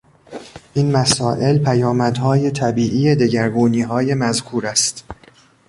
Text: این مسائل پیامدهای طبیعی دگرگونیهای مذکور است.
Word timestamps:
این 0.73 0.91
مسائل 0.91 1.57
پیامدهای 1.65 2.51
طبیعی 2.51 3.15
دگرگونیهای 3.15 4.13
مذکور 4.13 4.65
است. 4.67 5.03